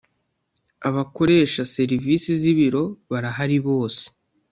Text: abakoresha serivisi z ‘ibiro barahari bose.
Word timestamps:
abakoresha 0.89 1.61
serivisi 1.75 2.29
z 2.41 2.43
‘ibiro 2.51 2.83
barahari 3.09 3.57
bose. 3.67 4.03